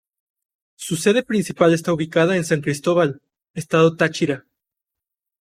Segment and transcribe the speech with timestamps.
[0.77, 3.21] Su sede principal está ubicada en San Cristóbal,
[3.53, 4.47] Estado Táchira.